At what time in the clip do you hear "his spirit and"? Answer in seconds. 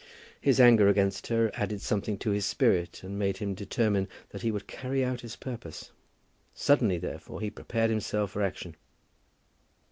2.31-3.19